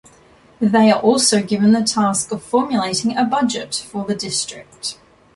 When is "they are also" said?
0.59-1.43